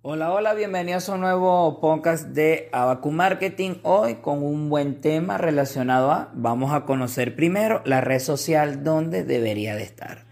Hola, 0.00 0.32
hola, 0.32 0.54
bienvenidos 0.54 1.08
a 1.08 1.14
un 1.14 1.22
nuevo 1.22 1.80
podcast 1.80 2.28
de 2.28 2.68
Abacu 2.70 3.10
Marketing. 3.10 3.78
Hoy 3.82 4.14
con 4.14 4.44
un 4.44 4.68
buen 4.68 5.00
tema 5.00 5.38
relacionado 5.38 6.12
a, 6.12 6.30
vamos 6.34 6.72
a 6.72 6.84
conocer 6.84 7.34
primero 7.34 7.82
la 7.84 8.00
red 8.00 8.20
social 8.20 8.84
donde 8.84 9.24
debería 9.24 9.74
de 9.74 9.82
estar. 9.82 10.22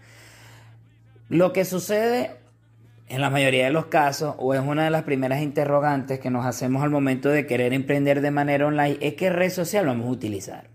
Lo 1.27 1.51
que 1.51 1.65
sucede 1.65 2.31
en 3.09 3.19
la 3.19 3.29
mayoría 3.29 3.65
de 3.65 3.71
los 3.71 3.87
casos, 3.87 4.35
o 4.37 4.53
es 4.53 4.61
una 4.61 4.85
de 4.85 4.89
las 4.89 5.03
primeras 5.03 5.41
interrogantes 5.41 6.21
que 6.21 6.29
nos 6.29 6.45
hacemos 6.45 6.81
al 6.81 6.89
momento 6.89 7.27
de 7.27 7.45
querer 7.45 7.73
emprender 7.73 8.21
de 8.21 8.31
manera 8.31 8.67
online, 8.67 8.97
es 9.01 9.15
qué 9.15 9.29
red 9.29 9.49
social 9.49 9.85
vamos 9.85 10.07
a 10.07 10.11
utilizar. 10.11 10.69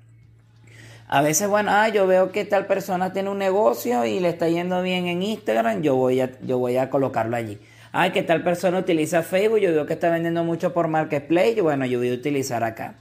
A 1.08 1.22
veces, 1.22 1.48
bueno, 1.48 1.70
ah, 1.72 1.88
yo 1.88 2.06
veo 2.06 2.30
que 2.30 2.44
tal 2.44 2.66
persona 2.66 3.14
tiene 3.14 3.30
un 3.30 3.38
negocio 3.38 4.04
y 4.04 4.20
le 4.20 4.28
está 4.28 4.50
yendo 4.50 4.82
bien 4.82 5.06
en 5.06 5.22
Instagram, 5.22 5.80
yo 5.80 5.96
voy 5.96 6.20
a, 6.20 6.38
yo 6.42 6.58
voy 6.58 6.76
a 6.76 6.90
colocarlo 6.90 7.36
allí 7.36 7.58
ay, 7.92 8.10
que 8.10 8.22
tal 8.22 8.42
persona 8.42 8.78
utiliza 8.78 9.22
Facebook, 9.22 9.58
yo 9.58 9.70
veo 9.72 9.86
que 9.86 9.92
está 9.92 10.10
vendiendo 10.10 10.42
mucho 10.44 10.72
por 10.72 10.88
Marketplace, 10.88 11.60
bueno, 11.60 11.86
yo 11.86 11.98
voy 11.98 12.10
a 12.10 12.14
utilizar 12.14 12.64
acá. 12.64 12.94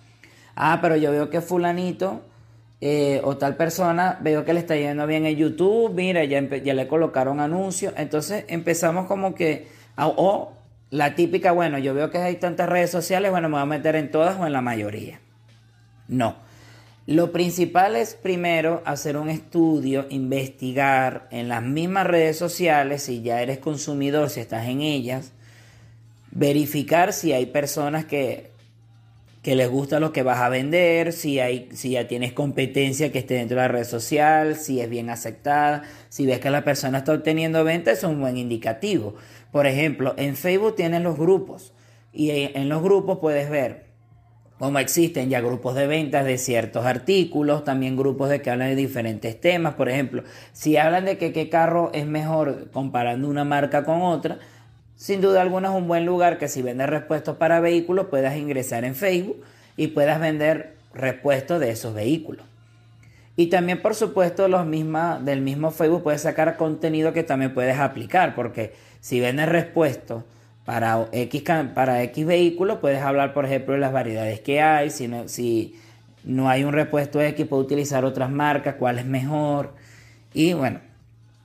Ah, 0.56 0.80
pero 0.82 0.96
yo 0.98 1.12
veo 1.12 1.30
que 1.30 1.42
fulanito 1.42 2.22
eh, 2.82 3.22
o 3.24 3.38
tal 3.38 3.56
persona, 3.56 4.18
veo 4.22 4.44
que 4.44 4.54
le 4.54 4.60
está 4.60 4.76
yendo 4.76 5.08
bien 5.08 5.26
en 5.26 5.36
YouTube, 5.36 5.94
mira, 5.94 6.24
ya, 6.26 6.42
ya 6.42 6.74
le 6.74 6.88
colocaron 6.88 7.40
anuncios, 7.40 7.94
entonces 7.98 8.46
empezamos 8.48 9.08
como 9.08 9.34
que, 9.34 9.68
o 9.98 10.52
la 10.90 11.16
típica, 11.16 11.54
bueno, 11.54 11.80
yo 11.80 11.94
veo 11.94 12.12
que 12.12 12.18
hay 12.18 12.36
tantas 12.36 12.68
redes 12.68 12.92
sociales, 12.92 13.32
bueno, 13.32 13.48
me 13.48 13.54
voy 13.54 13.64
a 13.64 13.66
meter 13.66 13.96
en 13.96 14.12
todas 14.12 14.38
o 14.40 14.46
en 14.46 14.54
la 14.54 14.62
mayoría. 14.62 15.22
No. 16.10 16.36
Lo 17.08 17.32
principal 17.32 17.96
es 17.96 18.14
primero 18.14 18.84
hacer 18.86 19.18
un 19.18 19.30
estudio, 19.30 20.06
investigar 20.10 21.28
en 21.32 21.48
las 21.48 21.64
mismas 21.64 22.06
redes 22.06 22.38
sociales, 22.38 23.02
si 23.02 23.24
ya 23.24 23.42
eres 23.42 23.58
consumidor, 23.58 24.30
si 24.30 24.40
estás 24.40 24.68
en 24.68 24.82
ellas, 24.82 25.32
verificar 26.30 27.12
si 27.12 27.34
hay 27.34 27.48
personas 27.48 28.06
que, 28.06 28.52
que 29.42 29.56
les 29.56 29.68
gusta 29.68 30.00
lo 30.00 30.14
que 30.14 30.22
vas 30.22 30.42
a 30.42 30.50
vender, 30.50 31.12
si, 31.12 31.40
hay, 31.40 31.70
si 31.74 31.92
ya 31.92 32.08
tienes 32.08 32.34
competencia 32.34 33.12
que 33.12 33.20
esté 33.20 33.34
dentro 33.34 33.56
de 33.58 33.64
la 33.64 33.68
red 33.68 33.84
social, 33.84 34.56
si 34.56 34.80
es 34.80 34.88
bien 34.88 35.10
aceptada, 35.10 35.82
si 36.10 36.28
ves 36.28 36.40
que 36.40 36.52
la 36.52 36.64
persona 36.64 37.00
está 37.00 37.14
obteniendo 37.14 37.64
ventas, 37.64 37.98
es 37.98 38.04
un 38.04 38.22
buen 38.22 38.38
indicativo. 38.38 39.16
Por 39.52 39.66
ejemplo, 39.66 40.14
en 40.18 40.36
Facebook 40.36 40.76
tienes 40.76 41.02
los 41.02 41.18
grupos 41.18 41.74
y 42.14 42.30
en 42.30 42.70
los 42.70 42.84
grupos 42.84 43.18
puedes 43.18 43.50
ver 43.50 43.91
como 44.62 44.78
existen 44.78 45.32
ya 45.32 45.42
grupos 45.42 45.74
de 45.74 45.88
ventas 45.88 46.24
de 46.24 46.38
ciertos 46.38 46.86
artículos, 46.86 47.64
también 47.64 47.98
grupos 47.98 48.30
de 48.30 48.44
que 48.44 48.52
hablan 48.52 48.70
de 48.70 48.76
diferentes 48.76 49.42
temas. 49.42 49.74
Por 49.74 49.90
ejemplo, 49.90 50.24
si 50.54 50.78
hablan 50.78 51.06
de 51.06 51.18
que 51.18 51.34
qué 51.34 51.50
carro 51.50 51.90
es 51.96 52.06
mejor 52.06 52.70
comparando 52.72 53.28
una 53.28 53.44
marca 53.44 53.84
con 53.84 54.04
otra, 54.04 54.38
sin 54.96 55.20
duda 55.20 55.42
alguna 55.42 55.70
es 55.70 55.74
un 55.74 55.88
buen 55.88 56.06
lugar 56.06 56.38
que 56.38 56.48
si 56.48 56.62
vendes 56.62 56.88
repuestos 56.88 57.38
para 57.38 57.60
vehículos 57.60 58.06
puedas 58.06 58.38
ingresar 58.38 58.86
en 58.86 58.94
Facebook 58.94 59.42
y 59.78 59.88
puedas 59.88 60.20
vender 60.20 60.76
repuestos 60.94 61.60
de 61.60 61.72
esos 61.72 61.96
vehículos. 61.96 62.46
Y 63.36 63.48
también, 63.48 63.82
por 63.82 63.96
supuesto, 63.96 64.48
los 64.48 64.70
del 64.70 65.42
mismo 65.42 65.72
Facebook 65.72 66.04
puedes 66.04 66.22
sacar 66.22 66.56
contenido 66.56 67.14
que 67.14 67.24
también 67.24 67.56
puedes 67.56 67.80
aplicar, 67.80 68.36
porque 68.36 68.76
si 69.00 69.20
vendes 69.20 69.50
repuestos 69.50 70.24
para 70.66 71.08
X, 71.12 71.44
para 71.74 72.04
X 72.04 72.26
vehículo 72.26 72.80
puedes 72.82 73.02
hablar, 73.02 73.34
por 73.34 73.46
ejemplo, 73.46 73.74
de 73.74 73.80
las 73.80 73.92
variedades 73.92 74.42
que 74.42 74.62
hay. 74.62 74.90
Si 74.90 75.08
no, 75.08 75.28
si 75.28 75.76
no 76.24 76.50
hay 76.50 76.64
un 76.64 76.74
repuesto 76.74 77.22
X, 77.22 77.48
puedes 77.48 77.66
utilizar 77.66 78.06
otras 78.06 78.30
marcas, 78.30 78.76
cuál 78.76 79.00
es 79.00 79.06
mejor. 79.06 79.74
Y 80.34 80.54
bueno, 80.54 80.80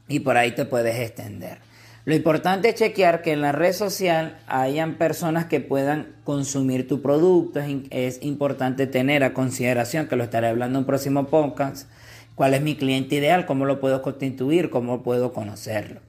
y 0.08 0.20
por 0.20 0.36
ahí 0.36 0.52
te 0.52 0.64
puedes 0.64 0.96
extender. 0.96 1.58
Lo 2.04 2.14
importante 2.14 2.68
es 2.68 2.76
chequear 2.76 3.22
que 3.22 3.32
en 3.32 3.40
la 3.40 3.50
red 3.50 3.72
social 3.72 4.38
hayan 4.46 4.94
personas 4.94 5.46
que 5.46 5.58
puedan 5.58 6.14
consumir 6.22 6.86
tu 6.86 7.02
producto. 7.02 7.58
Es, 7.58 7.82
es 7.90 8.22
importante 8.22 8.86
tener 8.86 9.24
a 9.24 9.34
consideración, 9.34 10.06
que 10.06 10.14
lo 10.14 10.22
estaré 10.24 10.46
hablando 10.46 10.78
en 10.78 10.82
un 10.82 10.86
próximo 10.86 11.26
podcast, 11.26 11.88
cuál 12.36 12.54
es 12.54 12.62
mi 12.62 12.76
cliente 12.76 13.16
ideal, 13.16 13.44
cómo 13.44 13.64
lo 13.64 13.80
puedo 13.80 14.02
constituir, 14.02 14.70
cómo 14.70 15.02
puedo 15.02 15.32
conocerlo. 15.32 16.00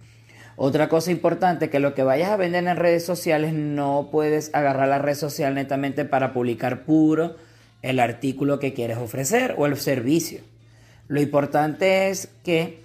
Otra 0.60 0.90
cosa 0.90 1.12
importante, 1.12 1.70
que 1.70 1.80
lo 1.80 1.94
que 1.94 2.02
vayas 2.02 2.32
a 2.32 2.36
vender 2.36 2.66
en 2.66 2.76
redes 2.78 3.06
sociales 3.06 3.54
no 3.54 4.10
puedes 4.12 4.50
agarrar 4.56 4.88
la 4.88 4.98
red 4.98 5.14
social 5.14 5.54
netamente 5.54 6.04
para 6.04 6.34
publicar 6.34 6.84
puro 6.84 7.36
el 7.84 8.00
artículo 8.00 8.58
que 8.58 8.74
quieres 8.74 8.98
ofrecer 8.98 9.54
o 9.60 9.68
el 9.68 9.78
servicio. 9.78 10.40
Lo 11.10 11.22
importante 11.22 12.10
es 12.10 12.30
que 12.44 12.80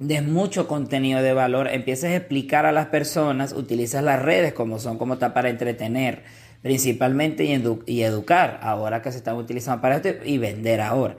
des 0.00 0.24
mucho 0.24 0.66
contenido 0.66 1.22
de 1.22 1.32
valor, 1.32 1.68
empieces 1.68 2.10
a 2.10 2.16
explicar 2.16 2.66
a 2.66 2.72
las 2.72 2.86
personas, 2.86 3.52
utilizas 3.52 4.02
las 4.02 4.20
redes 4.20 4.52
como 4.52 4.80
son, 4.80 4.98
como 4.98 5.14
está 5.14 5.32
para 5.32 5.48
entretener 5.48 6.24
principalmente 6.60 7.44
y, 7.44 7.62
y 7.86 8.02
educar, 8.02 8.58
ahora 8.62 9.00
que 9.00 9.12
se 9.12 9.18
están 9.18 9.36
utilizando 9.36 9.80
para 9.80 9.98
esto 9.98 10.08
y 10.24 10.38
vender 10.38 10.80
ahora. 10.80 11.14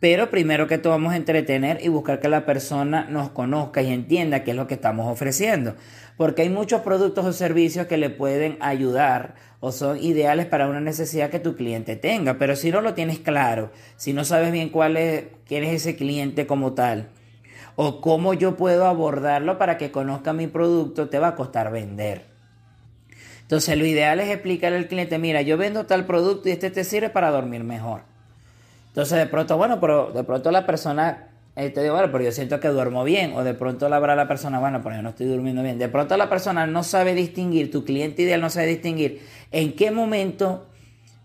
Pero 0.00 0.30
primero 0.30 0.66
que 0.66 0.78
todo 0.78 0.92
vamos 0.92 1.14
a 1.14 1.16
entretener 1.16 1.78
y 1.82 1.88
buscar 1.88 2.20
que 2.20 2.28
la 2.28 2.44
persona 2.44 3.06
nos 3.08 3.30
conozca 3.30 3.80
y 3.80 3.92
entienda 3.92 4.44
qué 4.44 4.50
es 4.50 4.56
lo 4.56 4.66
que 4.66 4.74
estamos 4.74 5.10
ofreciendo. 5.10 5.76
Porque 6.16 6.42
hay 6.42 6.50
muchos 6.50 6.82
productos 6.82 7.24
o 7.24 7.32
servicios 7.32 7.86
que 7.86 7.96
le 7.96 8.10
pueden 8.10 8.58
ayudar 8.60 9.34
o 9.60 9.72
son 9.72 9.96
ideales 9.98 10.44
para 10.44 10.68
una 10.68 10.80
necesidad 10.80 11.30
que 11.30 11.38
tu 11.38 11.56
cliente 11.56 11.96
tenga. 11.96 12.38
Pero 12.38 12.54
si 12.54 12.70
no 12.70 12.82
lo 12.82 12.92
tienes 12.92 13.18
claro, 13.18 13.72
si 13.96 14.12
no 14.12 14.24
sabes 14.24 14.52
bien 14.52 14.68
cuál 14.68 14.96
es, 14.96 15.24
quién 15.46 15.64
es 15.64 15.72
ese 15.72 15.96
cliente 15.96 16.46
como 16.46 16.74
tal, 16.74 17.08
o 17.76 18.00
cómo 18.00 18.34
yo 18.34 18.56
puedo 18.56 18.86
abordarlo 18.86 19.58
para 19.58 19.78
que 19.78 19.90
conozca 19.90 20.32
mi 20.32 20.46
producto, 20.46 21.08
te 21.08 21.18
va 21.18 21.28
a 21.28 21.34
costar 21.34 21.72
vender. 21.72 22.26
Entonces 23.40 23.76
lo 23.76 23.86
ideal 23.86 24.20
es 24.20 24.28
explicarle 24.28 24.78
al 24.78 24.88
cliente, 24.88 25.18
mira, 25.18 25.42
yo 25.42 25.56
vendo 25.56 25.86
tal 25.86 26.06
producto 26.06 26.48
y 26.48 26.52
este 26.52 26.70
te 26.70 26.84
sirve 26.84 27.10
para 27.10 27.30
dormir 27.30 27.64
mejor. 27.64 28.02
Entonces 28.94 29.18
de 29.18 29.26
pronto, 29.26 29.56
bueno, 29.56 29.80
pero 29.80 30.12
de 30.12 30.22
pronto 30.22 30.52
la 30.52 30.64
persona 30.64 31.26
eh, 31.56 31.70
te 31.70 31.82
digo, 31.82 31.94
bueno, 31.94 32.12
pero 32.12 32.22
yo 32.22 32.30
siento 32.30 32.60
que 32.60 32.68
duermo 32.68 33.02
bien, 33.02 33.32
o 33.34 33.42
de 33.42 33.54
pronto 33.54 33.88
la 33.88 33.96
habrá 33.96 34.14
la 34.14 34.28
persona, 34.28 34.60
bueno, 34.60 34.82
pero 34.84 34.94
yo 34.94 35.02
no 35.02 35.08
estoy 35.08 35.26
durmiendo 35.26 35.64
bien. 35.64 35.78
De 35.78 35.88
pronto 35.88 36.16
la 36.16 36.28
persona 36.28 36.66
no 36.68 36.84
sabe 36.84 37.14
distinguir, 37.14 37.72
tu 37.72 37.84
cliente 37.84 38.22
ideal 38.22 38.40
no 38.40 38.50
sabe 38.50 38.66
distinguir 38.66 39.20
en 39.50 39.74
qué 39.74 39.90
momento 39.90 40.66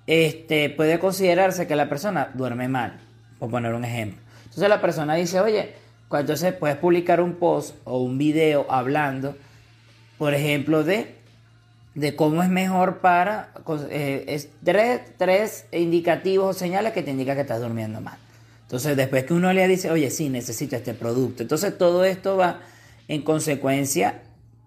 este, 0.08 0.72
puede 0.72 0.97
considerarse 0.97 1.68
que 1.68 1.75
la 1.75 1.90
persona 1.90 2.31
duerme 2.34 2.68
mal, 2.68 3.00
por 3.38 3.52
poner 3.52 3.75
un 3.75 3.85
ejemplo. 3.85 4.19
Entonces 4.46 4.68
la 4.68 4.81
persona 4.81 5.13
dice, 5.13 5.40
oye, 5.40 5.74
entonces 6.12 6.53
puedes 6.53 6.78
publicar 6.78 7.22
un 7.22 7.35
post 7.35 7.75
o 7.84 8.00
un 8.00 8.18
video 8.18 8.66
hablando, 8.68 9.35
por 10.18 10.34
ejemplo, 10.34 10.84
de 10.84 11.19
de 11.99 12.15
cómo 12.15 12.41
es 12.43 12.49
mejor 12.49 12.99
para 12.99 13.49
eh, 13.89 14.25
es 14.27 14.49
tres, 14.63 15.01
tres 15.17 15.65
indicativos 15.71 16.55
o 16.55 16.59
señales 16.59 16.93
que 16.93 17.03
te 17.03 17.11
indican 17.11 17.35
que 17.35 17.41
estás 17.41 17.61
durmiendo 17.61 18.01
mal. 18.01 18.17
Entonces, 18.63 18.95
después 18.95 19.23
que 19.25 19.33
uno 19.33 19.51
le 19.51 19.67
dice, 19.67 19.89
oye, 19.89 20.11
sí, 20.11 20.29
necesito 20.29 20.75
este 20.75 20.93
producto. 20.93 21.41
Entonces, 21.41 21.77
todo 21.77 22.05
esto 22.05 22.37
va 22.37 22.61
en 23.07 23.23
consecuencia 23.23 24.21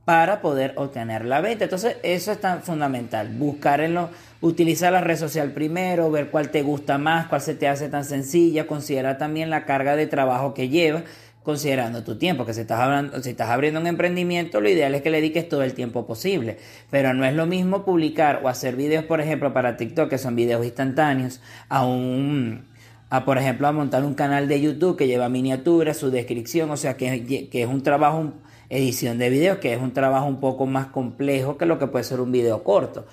para 0.05 0.43
poder 0.43 0.75
obtener 0.77 1.25
la 1.25 1.41
venta. 1.41 1.65
Entonces, 1.65 1.97
eso 2.03 2.33
es 2.33 2.41
tan 2.41 2.63
fundamental. 2.63 3.29
Buscar 3.29 3.81
en 3.81 3.95
lo, 3.95 4.11
utilizar 4.41 4.93
la 4.93 5.01
red 5.01 5.17
social 5.17 5.53
primero, 5.53 6.11
ver 6.11 6.31
cuál 6.31 6.51
te 6.51 6.63
gusta 6.63 6.99
más, 6.99 7.29
cuál 7.29 7.41
se 7.41 7.55
te 7.55 7.69
hace 7.69 7.89
tan 7.89 8.05
sencilla, 8.05 8.67
considerar 8.67 9.19
también 9.19 9.51
la 9.51 9.65
carga 9.65 9.95
de 9.95 10.09
trabajo 10.09 10.53
que 10.53 10.69
lleva 10.69 11.05
considerando 11.43 12.05
tu 12.05 12.17
tiempo, 12.17 12.47
que 12.47 12.55
si 12.55 12.61
estás, 12.61 12.81
hablando, 12.81 13.23
si 13.23 13.31
estás 13.31 13.51
abriendo 13.51 13.81
un 13.81 13.87
emprendimiento, 13.87 14.61
lo 14.61 14.69
ideal 14.69 14.95
es 14.95 15.03
que 15.03 15.11
le 15.11 15.19
dediques 15.19 15.49
todo 15.49 15.63
el 15.63 15.75
tiempo 15.75 16.07
posible. 16.07 16.59
Pero 16.91 17.15
no 17.15 17.25
es 17.25 17.35
lo 17.35 17.47
mismo 17.47 17.85
publicar 17.85 18.41
o 18.45 18.49
hacer 18.49 18.77
videos, 18.77 19.05
por 19.05 19.21
ejemplo, 19.21 19.53
para 19.53 19.77
TikTok, 19.77 20.09
que 20.09 20.19
son 20.19 20.37
videos 20.37 20.65
instantáneos, 20.65 21.41
a 21.69 21.85
un, 21.85 22.67
a 23.11 23.25
por 23.25 23.39
ejemplo, 23.39 23.67
a 23.67 23.73
montar 23.73 24.05
un 24.05 24.15
canal 24.15 24.49
de 24.49 24.61
YouTube 24.61 24.97
que 24.97 25.07
lleva 25.07 25.29
miniaturas, 25.29 25.97
su 25.97 26.11
descripción, 26.11 26.71
o 26.71 26.77
sea, 26.77 26.97
que, 26.97 27.49
que 27.51 27.63
es 27.63 27.69
un 27.69 27.83
trabajo, 27.83 28.33
edición 28.69 29.19
de 29.19 29.29
videos, 29.29 29.59
que 29.59 29.75
es 29.75 29.81
un 29.81 29.93
trabajo 29.93 30.27
un 30.27 30.41
poco 30.41 30.67
más 30.67 30.87
complejo 30.87 31.59
que 31.59 31.67
lo 31.67 31.79
que 31.79 31.89
puede 31.89 32.05
ser 32.05 32.21
un 32.21 32.33
video 32.33 32.63
corto. 32.63 33.07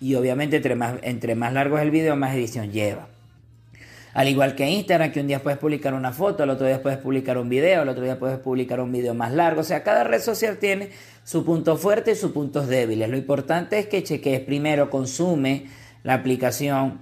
Y 0.00 0.14
obviamente 0.14 0.56
entre 0.56 0.74
más, 0.74 0.96
entre 1.02 1.34
más 1.34 1.52
largo 1.52 1.78
es 1.78 1.84
el 1.84 1.90
video, 1.90 2.16
más 2.16 2.34
edición 2.34 2.70
lleva. 2.70 3.08
Al 4.16 4.28
igual 4.28 4.54
que 4.54 4.66
Instagram, 4.66 5.12
que 5.12 5.20
un 5.20 5.26
día 5.26 5.42
puedes 5.42 5.58
publicar 5.58 5.92
una 5.92 6.10
foto, 6.10 6.42
el 6.42 6.48
otro 6.48 6.66
día 6.66 6.80
puedes 6.80 6.98
publicar 6.98 7.36
un 7.36 7.50
video, 7.50 7.82
el 7.82 7.88
otro 7.90 8.02
día 8.02 8.18
puedes 8.18 8.38
publicar 8.38 8.80
un 8.80 8.90
video 8.90 9.12
más 9.12 9.30
largo. 9.30 9.60
O 9.60 9.62
sea, 9.62 9.82
cada 9.82 10.04
red 10.04 10.22
social 10.22 10.56
tiene 10.56 10.88
su 11.22 11.44
punto 11.44 11.76
fuerte 11.76 12.12
y 12.12 12.14
sus 12.14 12.32
puntos 12.32 12.66
débiles. 12.66 13.10
Lo 13.10 13.18
importante 13.18 13.78
es 13.78 13.88
que 13.88 14.02
cheques 14.02 14.40
primero, 14.40 14.88
consume 14.88 15.66
la 16.02 16.14
aplicación 16.14 17.00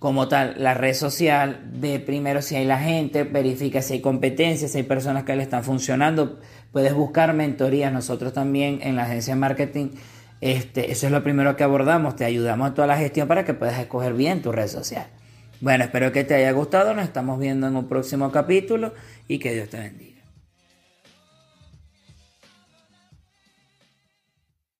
como 0.00 0.26
tal, 0.26 0.56
la 0.58 0.74
red 0.74 0.94
social, 0.94 1.60
ve 1.72 2.00
primero 2.00 2.42
si 2.42 2.56
hay 2.56 2.64
la 2.64 2.80
gente, 2.80 3.22
verifica 3.22 3.80
si 3.80 3.92
hay 3.94 4.00
competencias, 4.00 4.72
si 4.72 4.78
hay 4.78 4.84
personas 4.84 5.22
que 5.22 5.36
le 5.36 5.44
están 5.44 5.62
funcionando. 5.62 6.40
Puedes 6.72 6.94
buscar 6.94 7.32
mentorías. 7.32 7.92
Nosotros 7.92 8.32
también 8.32 8.80
en 8.82 8.96
la 8.96 9.04
agencia 9.04 9.34
de 9.34 9.40
marketing, 9.40 9.90
este, 10.40 10.90
eso 10.90 11.06
es 11.06 11.12
lo 11.12 11.22
primero 11.22 11.54
que 11.54 11.62
abordamos. 11.62 12.16
Te 12.16 12.24
ayudamos 12.24 12.72
a 12.72 12.74
toda 12.74 12.88
la 12.88 12.96
gestión 12.96 13.28
para 13.28 13.44
que 13.44 13.54
puedas 13.54 13.78
escoger 13.78 14.14
bien 14.14 14.42
tu 14.42 14.50
red 14.50 14.66
social. 14.66 15.06
Bueno, 15.66 15.82
espero 15.82 16.12
que 16.12 16.22
te 16.22 16.34
haya 16.36 16.52
gustado. 16.52 16.94
Nos 16.94 17.06
estamos 17.06 17.40
viendo 17.40 17.66
en 17.66 17.74
un 17.74 17.88
próximo 17.88 18.30
capítulo 18.30 18.94
y 19.26 19.40
que 19.40 19.52
Dios 19.52 19.68
te 19.68 19.78
bendiga. 19.78 20.15